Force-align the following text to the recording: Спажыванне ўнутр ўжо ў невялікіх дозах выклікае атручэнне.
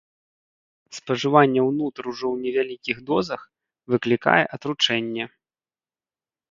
Спажыванне 0.99 1.61
ўнутр 1.69 2.03
ўжо 2.13 2.25
ў 2.31 2.37
невялікіх 2.47 2.97
дозах 3.11 3.41
выклікае 3.97 4.43
атручэнне. 4.59 5.23